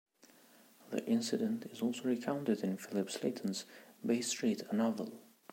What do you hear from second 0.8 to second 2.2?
The incident is also